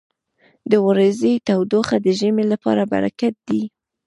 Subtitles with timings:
[0.71, 3.61] •د ورځې تودوخه د ژمي لپاره برکت دی.